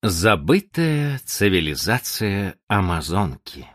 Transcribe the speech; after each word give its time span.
Забытая 0.00 1.18
цивилизация 1.24 2.56
Амазонки 2.68 3.66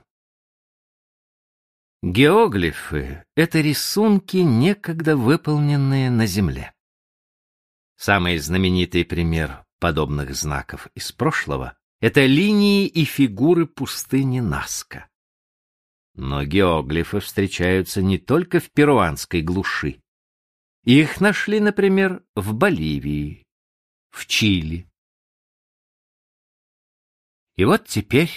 Геоглифы— 2.02 3.26
это 3.36 3.60
рисунки, 3.60 4.38
некогда 4.38 5.18
выполненные 5.18 6.10
на 6.10 6.26
Земле. 6.26 6.74
Самый 7.98 8.38
знаменитый 8.38 9.04
пример 9.04 9.66
подобных 9.80 10.34
знаков 10.34 10.88
из 10.96 11.12
прошлого— 11.12 11.78
это 12.00 12.26
линии 12.26 12.88
и 12.88 13.04
фигуры 13.04 13.66
пустыни 13.66 14.40
Наска. 14.40 15.10
Но 16.16 16.46
геоглифы 16.46 17.20
встречаются 17.20 18.02
не 18.02 18.18
только 18.18 18.62
в 18.62 18.72
перуанской 18.72 19.42
глуши. 19.42 20.02
Их 20.86 21.20
нашли, 21.20 21.60
например, 21.60 22.24
в 22.34 22.54
Боливии, 22.54 23.44
в 24.10 24.26
Чили, 24.26 24.88
и 27.56 27.66
вот 27.66 27.86
теперь 27.88 28.32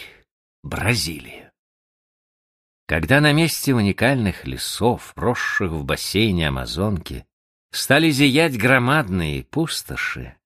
Бразилия. 0.63 1.53
Когда 2.87 3.21
на 3.21 3.33
месте 3.33 3.75
уникальных 3.75 4.47
лесов, 4.47 5.13
росших 5.17 5.73
в 5.73 5.85
бассейне 5.85 6.49
Амазонки, 6.49 7.27
стали 7.73 8.11
зиять 8.11 8.57
громадные 8.57 9.43
пустоши, 9.45 10.37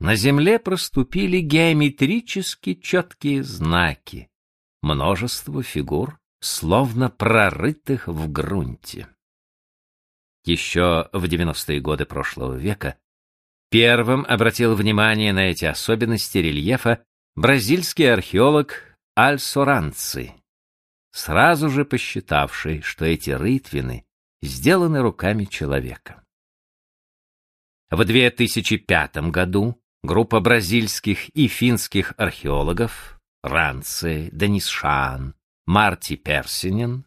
на 0.00 0.14
земле 0.14 0.58
проступили 0.58 1.40
геометрически 1.40 2.74
четкие 2.74 3.42
знаки, 3.42 4.30
множество 4.80 5.62
фигур, 5.62 6.20
словно 6.40 7.10
прорытых 7.10 8.06
в 8.06 8.30
грунте. 8.30 9.08
Еще 10.44 11.08
в 11.12 11.24
90-е 11.24 11.80
годы 11.80 12.06
прошлого 12.06 12.54
века 12.54 12.96
первым 13.70 14.24
обратил 14.26 14.74
внимание 14.74 15.32
на 15.32 15.50
эти 15.50 15.64
особенности 15.64 16.38
рельефа 16.38 17.04
бразильский 17.38 18.12
археолог 18.12 18.98
Аль-Соранци, 19.16 20.34
сразу 21.12 21.70
же 21.70 21.84
посчитавший, 21.84 22.82
что 22.82 23.04
эти 23.04 23.30
рытвины 23.30 24.04
сделаны 24.42 25.00
руками 25.02 25.44
человека. 25.44 26.24
В 27.90 28.04
2005 28.04 29.30
году 29.30 29.80
группа 30.02 30.40
бразильских 30.40 31.28
и 31.28 31.46
финских 31.46 32.12
археологов 32.16 33.20
Ранци, 33.44 34.30
Денис 34.32 34.66
Шаан, 34.66 35.36
Марти 35.64 36.16
Персинен 36.16 37.06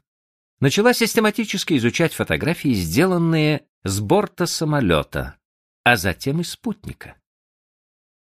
начала 0.61 0.93
систематически 0.93 1.75
изучать 1.75 2.13
фотографии, 2.13 2.73
сделанные 2.73 3.65
с 3.83 3.99
борта 3.99 4.45
самолета, 4.45 5.35
а 5.83 5.97
затем 5.97 6.39
и 6.39 6.45
спутника. 6.45 7.20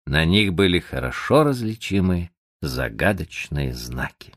На 0.09 0.25
них 0.25 0.55
были 0.55 0.79
хорошо 0.79 1.43
различимы 1.43 2.31
загадочные 2.63 3.75
знаки. 3.75 4.33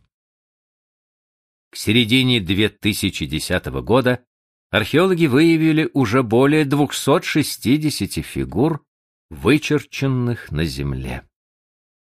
К 1.70 1.76
середине 1.76 2.40
2010 2.40 3.64
года 3.82 4.22
археологи 4.68 5.24
выявили 5.24 5.88
уже 5.94 6.22
более 6.22 6.66
260 6.66 8.22
фигур, 8.22 8.84
вычерченных 9.30 10.50
на 10.50 10.66
Земле. 10.66 11.26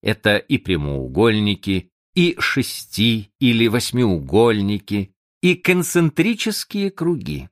Это 0.03 0.37
и 0.37 0.59
прямоугольники, 0.59 1.91
и 2.15 2.37
шести- 2.39 3.31
или 3.41 3.67
восьмиугольники, 3.69 5.15
и 5.41 5.55
концентрические 5.55 6.91
круги. 6.91 7.49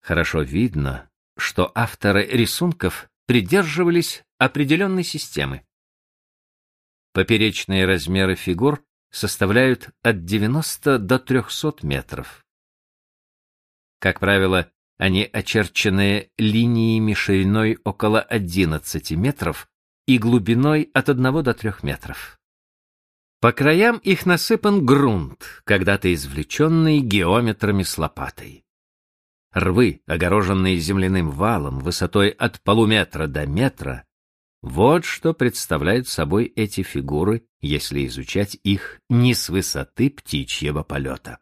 Хорошо 0.00 0.40
видно, 0.40 1.10
что 1.36 1.70
авторы 1.74 2.26
рисунков 2.26 3.10
придерживались 3.26 4.23
определенной 4.38 5.04
системы. 5.04 5.64
Поперечные 7.12 7.86
размеры 7.86 8.34
фигур 8.34 8.84
составляют 9.10 9.90
от 10.02 10.24
90 10.24 10.98
до 10.98 11.18
300 11.18 11.86
метров. 11.86 12.44
Как 14.00 14.20
правило, 14.20 14.70
они 14.98 15.28
очерчены 15.32 16.30
линиями 16.36 17.14
шириной 17.14 17.78
около 17.84 18.20
11 18.20 19.12
метров 19.12 19.68
и 20.06 20.18
глубиной 20.18 20.90
от 20.92 21.08
1 21.08 21.42
до 21.42 21.54
3 21.54 21.72
метров. 21.82 22.38
По 23.40 23.52
краям 23.52 23.98
их 23.98 24.26
насыпан 24.26 24.84
грунт, 24.84 25.62
когда-то 25.64 26.12
извлеченный 26.12 27.00
геометрами 27.00 27.82
с 27.82 27.98
лопатой. 27.98 28.64
Рвы, 29.52 30.00
огороженные 30.06 30.78
земляным 30.78 31.30
валом 31.30 31.78
высотой 31.78 32.30
от 32.30 32.60
полуметра 32.62 33.26
до 33.26 33.46
метра, 33.46 34.04
вот 34.64 35.04
что 35.04 35.34
представляют 35.34 36.08
собой 36.08 36.46
эти 36.46 36.82
фигуры, 36.82 37.46
если 37.60 38.06
изучать 38.06 38.56
их 38.62 38.98
не 39.10 39.34
с 39.34 39.50
высоты 39.50 40.08
птичьего 40.08 40.82
полета. 40.82 41.38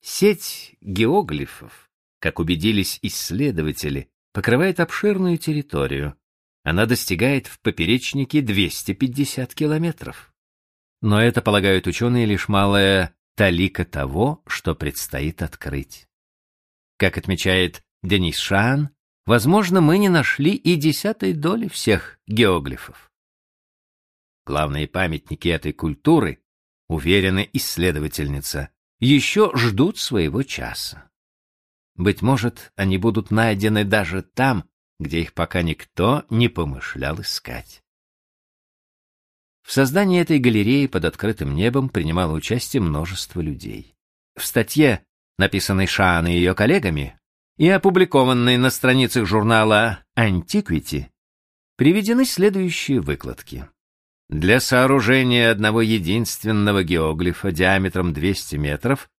Сеть 0.00 0.74
геоглифов, 0.80 1.88
как 2.18 2.40
убедились 2.40 2.98
исследователи, 3.02 4.10
покрывает 4.32 4.80
обширную 4.80 5.38
территорию. 5.38 6.16
Она 6.64 6.84
достигает 6.84 7.46
в 7.46 7.60
поперечнике 7.60 8.40
250 8.40 9.54
километров. 9.54 10.34
Но 11.00 11.22
это, 11.22 11.42
полагают 11.42 11.86
ученые, 11.86 12.26
лишь 12.26 12.48
малая 12.48 13.14
талика 13.36 13.84
того, 13.84 14.42
что 14.48 14.74
предстоит 14.74 15.42
открыть. 15.42 16.08
Как 16.96 17.18
отмечает 17.18 17.84
Денис 18.02 18.36
Шан, 18.36 18.90
возможно, 19.26 19.80
мы 19.80 19.98
не 19.98 20.08
нашли 20.08 20.54
и 20.54 20.76
десятой 20.76 21.32
доли 21.32 21.68
всех 21.68 22.18
геоглифов. 22.26 23.10
Главные 24.44 24.88
памятники 24.88 25.48
этой 25.48 25.72
культуры, 25.72 26.42
уверена 26.88 27.40
исследовательница, 27.40 28.70
еще 28.98 29.50
ждут 29.54 29.98
своего 29.98 30.42
часа. 30.42 31.10
Быть 31.94 32.22
может, 32.22 32.72
они 32.76 32.98
будут 32.98 33.30
найдены 33.30 33.84
даже 33.84 34.22
там, 34.22 34.68
где 34.98 35.20
их 35.20 35.34
пока 35.34 35.62
никто 35.62 36.24
не 36.30 36.48
помышлял 36.48 37.20
искать. 37.20 37.82
В 39.62 39.72
создании 39.72 40.20
этой 40.20 40.38
галереи 40.38 40.86
под 40.86 41.04
открытым 41.04 41.54
небом 41.54 41.88
принимало 41.88 42.32
участие 42.32 42.82
множество 42.82 43.40
людей. 43.40 43.94
В 44.36 44.44
статье, 44.44 45.04
написанной 45.38 45.86
Шаан 45.86 46.26
и 46.26 46.32
ее 46.32 46.54
коллегами, 46.54 47.18
и 47.58 47.68
опубликованной 47.68 48.56
на 48.56 48.70
страницах 48.70 49.26
журнала 49.26 50.04
Antiquity, 50.18 51.06
приведены 51.76 52.24
следующие 52.24 53.00
выкладки. 53.00 53.68
Для 54.28 54.60
сооружения 54.60 55.50
одного 55.50 55.82
единственного 55.82 56.82
геоглифа 56.84 57.52
диаметром 57.52 58.12
200 58.12 58.56
метров 58.56 59.10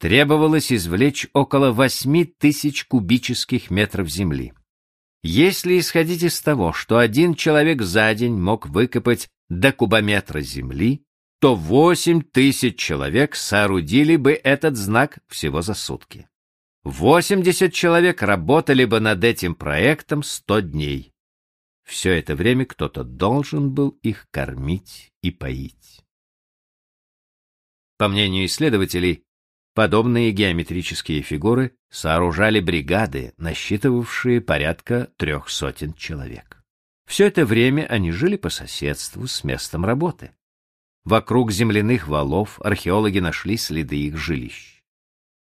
требовалось 0.00 0.72
извлечь 0.72 1.28
около 1.32 1.72
8 1.72 2.24
тысяч 2.38 2.86
кубических 2.86 3.70
метров 3.70 4.08
земли. 4.08 4.54
Если 5.22 5.78
исходить 5.78 6.22
из 6.22 6.40
того, 6.40 6.72
что 6.72 6.98
один 6.98 7.34
человек 7.34 7.82
за 7.82 8.12
день 8.14 8.32
мог 8.32 8.66
выкопать 8.66 9.28
до 9.48 9.72
кубометра 9.72 10.40
земли, 10.40 11.04
то 11.40 11.54
8 11.54 12.22
тысяч 12.22 12.78
человек 12.78 13.36
соорудили 13.36 14.16
бы 14.16 14.32
этот 14.32 14.76
знак 14.76 15.18
всего 15.28 15.60
за 15.60 15.74
сутки. 15.74 16.28
80 16.84 17.72
человек 17.72 18.22
работали 18.22 18.84
бы 18.84 18.98
над 18.98 19.22
этим 19.22 19.54
проектом 19.54 20.24
100 20.24 20.60
дней. 20.60 21.12
Все 21.84 22.10
это 22.18 22.34
время 22.34 22.66
кто-то 22.66 23.04
должен 23.04 23.72
был 23.72 23.90
их 24.02 24.26
кормить 24.32 25.12
и 25.22 25.30
поить. 25.30 26.04
По 27.98 28.08
мнению 28.08 28.46
исследователей, 28.46 29.22
подобные 29.74 30.32
геометрические 30.32 31.22
фигуры 31.22 31.76
сооружали 31.88 32.58
бригады, 32.58 33.32
насчитывавшие 33.36 34.40
порядка 34.40 35.08
трех 35.18 35.50
сотен 35.50 35.94
человек. 35.94 36.64
Все 37.06 37.26
это 37.26 37.46
время 37.46 37.86
они 37.86 38.10
жили 38.10 38.36
по 38.36 38.48
соседству 38.48 39.28
с 39.28 39.44
местом 39.44 39.84
работы. 39.84 40.32
Вокруг 41.04 41.52
земляных 41.52 42.08
валов 42.08 42.60
археологи 42.60 43.20
нашли 43.20 43.56
следы 43.56 43.96
их 43.96 44.16
жилищ. 44.16 44.71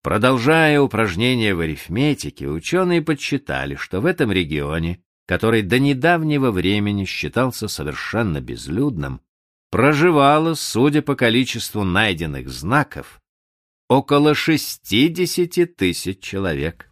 Продолжая 0.04 0.82
упражнения 0.82 1.54
в 1.54 1.60
арифметике, 1.60 2.48
ученые 2.48 3.04
подсчитали, 3.04 3.76
что 3.76 4.02
в 4.02 4.08
этом 4.08 4.32
регионе, 4.32 5.04
который 5.28 5.62
до 5.62 5.78
недавнего 5.78 6.50
времени 6.50 7.06
считался 7.06 7.68
совершенно 7.68 8.42
безлюдным, 8.42 9.22
проживало, 9.70 10.56
судя 10.56 11.04
по 11.04 11.16
количеству 11.16 11.84
найденных 11.84 12.50
знаков, 12.50 13.22
около 13.90 14.34
60 14.34 15.76
тысяч 15.76 16.20
человек. 16.20 16.92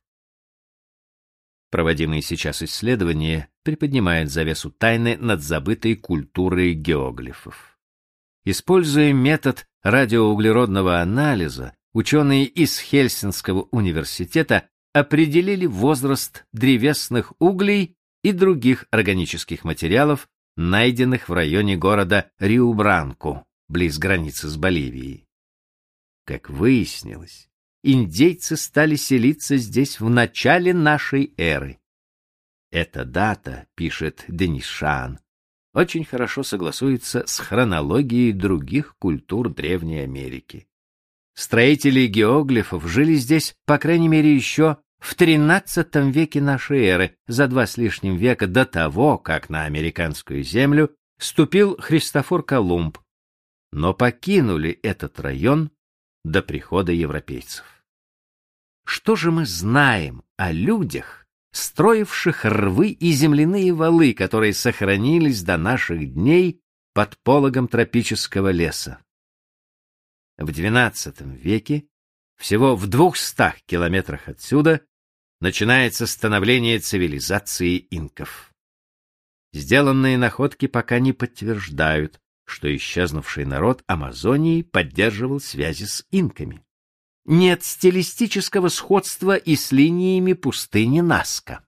Проводимые 1.72 2.22
сейчас 2.22 2.62
исследования 2.62 3.50
приподнимают 3.64 4.32
завесу 4.32 4.72
тайны 4.72 5.18
над 5.18 5.42
забытой 5.42 5.96
культурой 5.96 6.74
геоглифов. 6.74 7.78
Используя 8.46 9.14
метод 9.14 9.68
радиоуглеродного 9.84 11.00
анализа, 11.02 11.76
ученые 11.94 12.46
из 12.46 12.80
Хельсинского 12.80 13.68
университета 13.72 14.70
определили 14.94 15.66
возраст 15.66 16.46
древесных 16.54 17.34
углей 17.40 17.96
и 18.24 18.32
других 18.32 18.86
органических 18.92 19.64
материалов, 19.64 20.28
найденных 20.56 21.30
в 21.30 21.34
районе 21.34 21.78
города 21.78 22.32
Риубранку, 22.40 23.46
близ 23.68 23.98
границы 23.98 24.50
с 24.50 24.58
Боливией. 24.58 25.26
Как 26.26 26.50
выяснилось, 26.50 27.50
индейцы 27.84 28.58
стали 28.58 28.96
селиться 28.96 29.58
здесь 29.58 30.00
в 30.00 30.10
начале 30.10 30.74
нашей 30.74 31.34
эры. 31.38 31.80
Эта 32.72 33.04
дата, 33.04 33.68
пишет 33.76 34.26
Денишан, 34.28 35.20
очень 35.74 36.04
хорошо 36.04 36.44
согласуется 36.44 37.24
с 37.26 37.40
хронологией 37.40 38.32
других 38.32 38.96
культур 38.98 39.50
Древней 39.54 40.00
Америки. 40.00 40.69
Строители 41.40 42.06
геоглифов 42.08 42.86
жили 42.86 43.14
здесь, 43.14 43.56
по 43.66 43.78
крайней 43.78 44.10
мере, 44.10 44.36
еще 44.36 44.80
в 45.00 45.16
XIII 45.16 46.12
веке 46.12 46.42
нашей 46.42 46.84
эры, 46.84 47.16
за 47.28 47.48
два 47.48 47.66
с 47.66 47.78
лишним 47.78 48.18
века 48.18 48.46
до 48.46 48.66
того, 48.66 49.18
как 49.18 49.50
на 49.50 49.64
американскую 49.64 50.44
землю 50.44 50.94
ступил 51.18 51.78
Христофор 51.80 52.44
Колумб, 52.44 52.98
но 53.72 53.94
покинули 53.94 54.72
этот 54.84 55.18
район 55.22 55.72
до 56.26 56.42
прихода 56.42 56.92
европейцев. 56.92 57.64
Что 58.86 59.16
же 59.16 59.32
мы 59.32 59.46
знаем 59.46 60.24
о 60.36 60.52
людях, 60.52 61.26
строивших 61.54 62.44
рвы 62.44 62.90
и 62.90 63.14
земляные 63.14 63.72
валы, 63.72 64.14
которые 64.14 64.54
сохранились 64.54 65.42
до 65.44 65.56
наших 65.56 66.14
дней 66.14 66.60
под 66.94 67.18
пологом 67.24 67.70
тропического 67.70 68.52
леса? 68.52 69.00
В 70.40 70.52
XII 70.52 71.36
веке, 71.36 71.84
всего 72.38 72.78
в 72.78 72.88
двухстах 72.88 73.62
километрах 73.66 74.30
отсюда, 74.30 74.82
начинается 75.42 76.08
становление 76.08 76.80
цивилизации 76.80 77.86
инков. 77.92 78.54
Сделанные 79.52 80.18
находки 80.18 80.68
пока 80.68 81.00
не 81.00 81.12
подтверждают, 81.12 82.22
что 82.46 82.74
исчезнувший 82.74 83.44
народ 83.44 83.84
Амазонии 83.86 84.62
поддерживал 84.62 85.42
связи 85.42 85.84
с 85.84 86.06
инками. 86.10 86.64
Нет 87.26 87.66
стилистического 87.66 88.70
сходства 88.70 89.36
и 89.36 89.58
с 89.58 89.74
линиями 89.74 90.32
пустыни 90.34 91.02
Наска. 91.02 91.66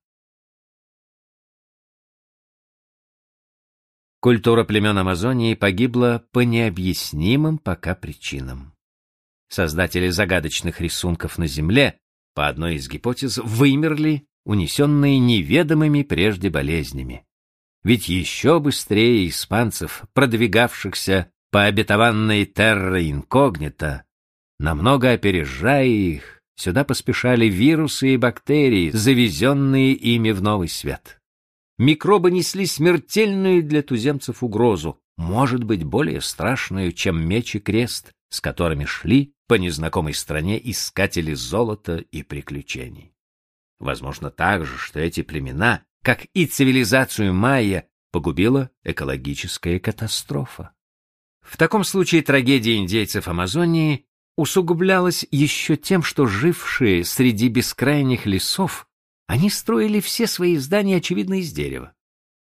Культура 4.22 4.64
племен 4.64 4.96
Амазонии 5.00 5.56
погибла 5.56 6.24
по 6.32 6.42
необъяснимым 6.42 7.58
пока 7.58 7.96
причинам. 7.96 8.76
Создатели 9.50 10.10
загадочных 10.10 10.80
рисунков 10.80 11.40
на 11.40 11.48
земле 11.48 11.98
по 12.36 12.48
одной 12.48 12.76
из 12.76 12.88
гипотез, 12.88 13.40
вымерли, 13.40 14.28
унесенные 14.46 15.18
неведомыми 15.18 16.04
прежде 16.04 16.52
болезнями. 16.52 17.26
Ведь 17.84 18.10
еще 18.10 18.60
быстрее 18.60 19.28
испанцев, 19.28 20.04
продвигавшихся 20.14 21.32
по 21.50 21.64
обетованной 21.64 22.46
терра 22.46 23.02
инкогнито, 23.10 24.04
намного 24.60 25.14
опережая 25.14 25.88
их, 25.88 26.44
сюда 26.56 26.84
поспешали 26.84 27.48
вирусы 27.48 28.14
и 28.14 28.18
бактерии, 28.18 28.92
завезенные 28.92 29.94
ими 29.94 30.30
в 30.30 30.44
новый 30.44 30.70
свет. 30.70 31.21
Микробы 31.82 32.30
несли 32.30 32.68
смертельную 32.68 33.64
для 33.64 33.82
туземцев 33.82 34.44
угрозу, 34.44 35.00
может 35.18 35.64
быть, 35.64 35.84
более 35.84 36.22
страшную, 36.22 36.92
чем 36.92 37.28
меч 37.28 37.56
и 37.56 37.60
крест, 37.60 38.12
с 38.30 38.40
которыми 38.40 38.86
шли 38.86 39.34
по 39.48 39.56
незнакомой 39.56 40.14
стране 40.14 40.62
искатели 40.70 41.34
золота 41.34 41.96
и 41.98 42.22
приключений. 42.22 43.16
Возможно 43.80 44.30
также, 44.30 44.78
что 44.78 45.00
эти 45.00 45.24
племена, 45.24 45.82
как 46.04 46.26
и 46.36 46.46
цивилизацию 46.46 47.34
майя, 47.34 47.88
погубила 48.12 48.70
экологическая 48.84 49.80
катастрофа. 49.80 50.74
В 51.42 51.58
таком 51.58 51.84
случае 51.84 52.22
трагедия 52.22 52.78
индейцев 52.78 53.28
Амазонии 53.28 54.06
усугублялась 54.38 55.26
еще 55.32 55.78
тем, 55.78 56.04
что 56.04 56.28
жившие 56.28 57.04
среди 57.06 57.48
бескрайних 57.48 58.28
лесов, 58.28 58.88
они 59.32 59.50
строили 59.50 60.02
все 60.02 60.28
свои 60.28 60.58
здания, 60.58 60.98
очевидно, 60.98 61.40
из 61.40 61.54
дерева. 61.54 61.96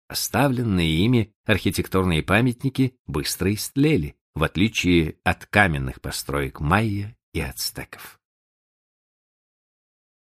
Оставленные 0.08 1.06
ими 1.06 1.32
архитектурные 1.46 2.22
памятники 2.22 2.98
быстро 3.06 3.54
истлели, 3.54 4.14
в 4.34 4.42
отличие 4.42 5.16
от 5.24 5.46
каменных 5.46 6.02
построек 6.02 6.60
майя 6.60 7.16
и 7.32 7.40
ацтеков. 7.40 8.20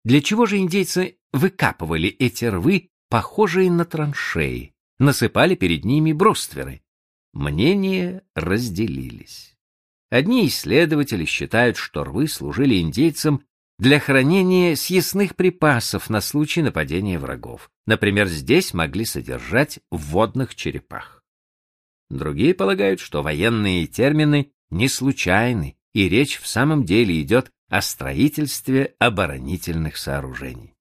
Для 0.03 0.21
чего 0.21 0.47
же 0.47 0.57
индейцы 0.57 1.19
выкапывали 1.31 2.09
эти 2.09 2.45
рвы, 2.45 2.89
похожие 3.09 3.69
на 3.69 3.85
траншеи, 3.85 4.73
насыпали 4.97 5.53
перед 5.53 5.85
ними 5.85 6.13
брустверы? 6.13 6.81
Мнения 7.31 8.23
разделились. 8.33 9.55
Одни 10.09 10.47
исследователи 10.47 11.25
считают, 11.25 11.77
что 11.77 12.03
рвы 12.03 12.27
служили 12.27 12.81
индейцам 12.81 13.45
для 13.79 14.01
хранения 14.01 14.75
съестных 14.75 15.37
припасов 15.37 16.09
на 16.09 16.19
случай 16.19 16.61
нападения 16.61 17.17
врагов. 17.17 17.71
Например, 17.87 18.27
здесь 18.27 18.73
могли 18.73 19.05
содержать 19.05 19.79
водных 19.89 20.53
черепах. 20.53 21.23
Другие 22.09 22.53
полагают, 22.53 22.99
что 22.99 23.23
военные 23.23 23.87
термины 23.87 24.51
не 24.69 24.89
случайны, 24.89 25.77
и 25.93 26.09
речь 26.09 26.39
в 26.39 26.47
самом 26.47 26.83
деле 26.83 27.21
идет 27.21 27.51
о 27.69 27.81
строительстве 27.81 28.95
оборонительных 28.99 29.95
сооружений. 29.95 30.75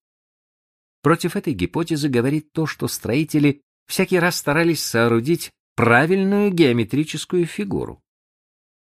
Против 1.01 1.37
этой 1.37 1.53
гипотезы 1.53 2.09
говорит 2.09 2.53
то, 2.53 2.67
что 2.67 2.89
строители 2.89 3.63
всякий 3.87 4.19
раз 4.19 4.37
старались 4.37 4.83
соорудить 4.83 5.53
правильную 5.77 6.51
геометрическую 6.51 7.47
фигуру. 7.47 8.03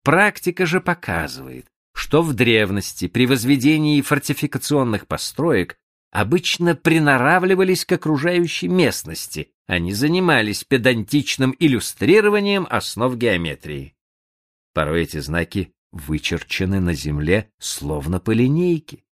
Практика 0.03 0.67
же 0.67 0.81
показывает, 0.81 1.69
что 2.01 2.23
в 2.23 2.33
древности 2.33 3.09
при 3.09 3.27
возведении 3.27 4.01
фортификационных 4.01 5.07
построек 5.07 5.77
обычно 6.11 6.75
приноравливались 6.75 7.85
к 7.85 7.93
окружающей 7.93 8.69
местности, 8.69 9.53
они 9.67 9.93
занимались 9.93 10.65
педантичным 10.65 11.55
иллюстрированием 11.59 12.67
основ 12.71 13.15
геометрии. 13.19 13.95
Порой 14.73 15.03
эти 15.03 15.19
знаки 15.19 15.75
вычерчены 15.93 16.81
на 16.81 16.95
земле 16.95 17.51
словно 17.59 18.19
по 18.19 18.31
линейке. 18.31 19.05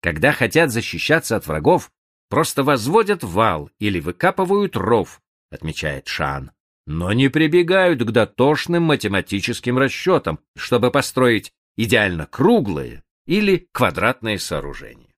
Когда 0.00 0.32
хотят 0.32 0.70
защищаться 0.70 1.36
от 1.36 1.46
врагов, 1.46 1.92
просто 2.30 2.64
возводят 2.64 3.22
вал 3.22 3.70
или 3.78 4.00
выкапывают 4.00 4.74
ров, 4.74 5.20
отмечает 5.50 6.08
Шан, 6.08 6.50
но 6.86 7.12
не 7.12 7.28
прибегают 7.28 8.02
к 8.02 8.10
дотошным 8.10 8.84
математическим 8.84 9.76
расчетам, 9.76 10.40
чтобы 10.56 10.90
построить 10.90 11.52
идеально 11.76 12.26
круглое 12.26 13.04
или 13.26 13.68
квадратное 13.72 14.38
сооружение. 14.38 15.14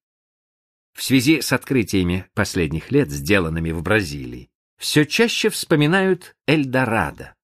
В 0.94 1.02
связи 1.02 1.40
с 1.42 1.52
открытиями 1.52 2.26
последних 2.34 2.90
лет, 2.90 3.10
сделанными 3.10 3.70
в 3.70 3.82
Бразилии, 3.82 4.48
все 4.78 5.04
чаще 5.04 5.50
вспоминают 5.50 6.34
Эльдорадо. 6.46 7.34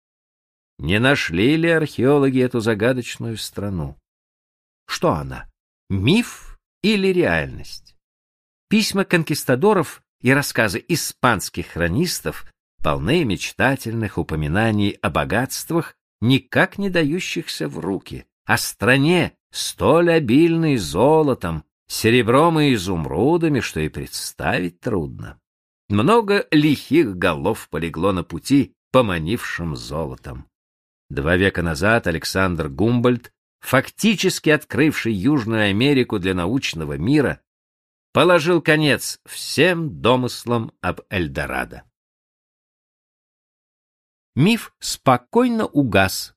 Не 0.78 0.98
нашли 0.98 1.56
ли 1.56 1.68
археологи 1.68 2.40
эту 2.40 2.60
загадочную 2.60 3.36
страну? 3.36 3.98
Что 4.86 5.12
она? 5.12 5.50
Миф 5.90 6.58
или 6.82 7.08
реальность? 7.08 7.94
Письма 8.68 9.04
конкистадоров 9.04 10.02
и 10.22 10.32
рассказы 10.32 10.82
испанских 10.88 11.68
хронистов 11.68 12.50
полны 12.82 13.24
мечтательных 13.24 14.18
упоминаний 14.18 14.92
о 15.02 15.10
богатствах, 15.10 15.94
никак 16.20 16.78
не 16.78 16.90
дающихся 16.90 17.68
в 17.68 17.78
руки, 17.78 18.26
о 18.44 18.56
стране, 18.56 19.36
столь 19.50 20.12
обильной 20.12 20.76
золотом, 20.76 21.64
серебром 21.86 22.58
и 22.60 22.74
изумрудами, 22.74 23.60
что 23.60 23.80
и 23.80 23.88
представить 23.88 24.80
трудно. 24.80 25.38
Много 25.88 26.46
лихих 26.50 27.16
голов 27.16 27.68
полегло 27.68 28.12
на 28.12 28.24
пути, 28.24 28.74
поманившим 28.92 29.76
золотом. 29.76 30.48
Два 31.10 31.36
века 31.36 31.62
назад 31.62 32.06
Александр 32.06 32.68
Гумбольд, 32.68 33.32
фактически 33.60 34.50
открывший 34.50 35.12
Южную 35.12 35.68
Америку 35.68 36.18
для 36.18 36.34
научного 36.34 36.96
мира, 36.96 37.42
положил 38.12 38.62
конец 38.62 39.20
всем 39.26 40.00
домыслам 40.00 40.72
об 40.80 41.02
Эльдорадо. 41.10 41.84
Миф 44.34 44.74
спокойно 44.78 45.66
угас, 45.66 46.34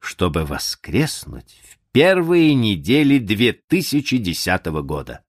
чтобы 0.00 0.44
воскреснуть 0.44 1.60
в 1.62 1.78
первые 1.92 2.54
недели 2.54 3.18
2010 3.18 4.66
года. 4.82 5.24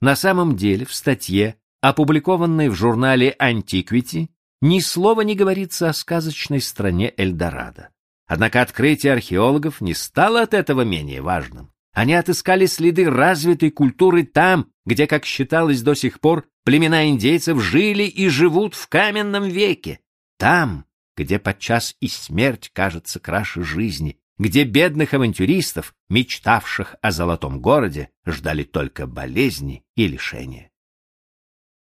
На 0.00 0.16
самом 0.16 0.56
деле 0.56 0.84
в 0.84 0.94
статье, 0.94 1.56
опубликованной 1.80 2.68
в 2.68 2.74
журнале 2.74 3.34
Antiquity, 3.40 4.28
ни 4.60 4.80
слова 4.80 5.22
не 5.22 5.34
говорится 5.34 5.88
о 5.88 5.92
сказочной 5.92 6.60
стране 6.60 7.12
Эльдорадо. 7.16 7.90
Однако 8.26 8.62
открытие 8.62 9.12
археологов 9.12 9.80
не 9.80 9.94
стало 9.94 10.42
от 10.42 10.54
этого 10.54 10.82
менее 10.82 11.20
важным. 11.20 11.70
Они 11.92 12.14
отыскали 12.14 12.66
следы 12.66 13.08
развитой 13.08 13.70
культуры 13.70 14.24
там, 14.24 14.68
где, 14.84 15.06
как 15.06 15.24
считалось 15.24 15.82
до 15.82 15.94
сих 15.94 16.20
пор, 16.20 16.46
племена 16.64 17.08
индейцев 17.08 17.62
жили 17.62 18.02
и 18.02 18.28
живут 18.28 18.74
в 18.74 18.88
каменном 18.88 19.44
веке. 19.44 20.00
Там, 20.38 20.86
где 21.16 21.38
подчас 21.38 21.96
и 22.00 22.08
смерть 22.08 22.70
кажется 22.72 23.20
краше 23.20 23.62
жизни, 23.62 24.18
где 24.38 24.64
бедных 24.64 25.14
авантюристов, 25.14 25.94
мечтавших 26.08 26.96
о 27.00 27.12
золотом 27.12 27.60
городе, 27.60 28.10
ждали 28.26 28.64
только 28.64 29.06
болезни 29.06 29.84
и 29.96 30.08
лишения. 30.08 30.70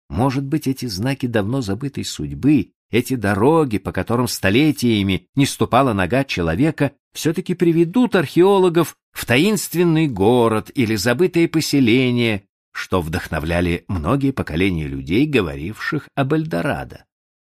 Может 0.10 0.46
быть, 0.46 0.68
эти 0.68 0.86
знаки 0.86 1.26
давно 1.26 1.62
забытой 1.62 2.06
судьбы, 2.06 2.74
эти 2.92 3.16
дороги, 3.16 3.80
по 3.80 3.92
которым 3.92 4.28
столетиями 4.28 5.28
не 5.36 5.48
ступала 5.48 5.94
нога 5.94 6.24
человека, 6.24 6.92
все-таки 7.14 7.56
приведут 7.56 8.16
археологов 8.16 8.96
в 9.12 9.26
таинственный 9.26 10.08
город 10.08 10.70
или 10.76 10.96
забытое 10.96 11.48
поселение, 11.48 12.46
что 12.72 13.02
вдохновляли 13.02 13.86
многие 13.88 14.32
поколения 14.32 14.86
людей, 14.86 15.26
говоривших 15.26 16.10
об 16.14 16.34
Эльдорадо. 16.34 17.06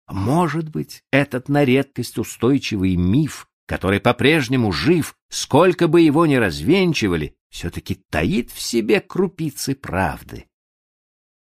Может 0.09 0.69
быть, 0.69 1.03
этот 1.11 1.49
на 1.49 1.65
редкость 1.65 2.19
устойчивый 2.19 2.97
миф, 2.97 3.49
который 3.67 4.01
по-прежнему 4.01 4.73
жив, 4.73 5.17
сколько 5.31 5.89
бы 5.89 6.01
его 6.03 6.27
ни 6.27 6.35
развенчивали, 6.35 7.37
все-таки 7.49 7.95
таит 8.11 8.51
в 8.51 8.61
себе 8.61 9.01
крупицы 9.01 9.75
правды. 9.75 10.47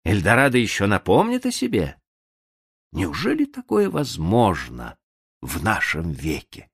Эльдорадо 0.04 0.58
еще 0.58 0.86
напомнит 0.86 1.46
о 1.46 1.52
себе? 1.52 1.98
Неужели 2.92 3.46
такое 3.46 3.90
возможно 3.90 4.98
в 5.42 5.64
нашем 5.64 6.12
веке? 6.12 6.70